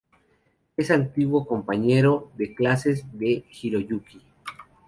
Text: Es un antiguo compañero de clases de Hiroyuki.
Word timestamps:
Es 0.77 0.89
un 0.89 0.95
antiguo 0.95 1.45
compañero 1.45 2.31
de 2.35 2.55
clases 2.55 3.05
de 3.19 3.45
Hiroyuki. 3.61 4.19